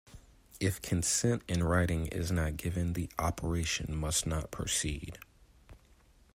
[0.59, 5.19] If consent in writing is not given the operation must not proceed.